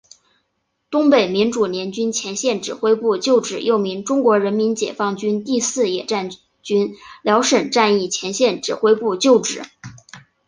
[0.89, 6.31] 东北民主联军前线指挥部旧址又名中国人民解放军第四野战
[6.63, 9.61] 军辽沈战役前线指挥部旧址。